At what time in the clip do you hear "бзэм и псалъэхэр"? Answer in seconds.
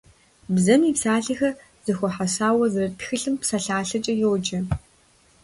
0.53-1.53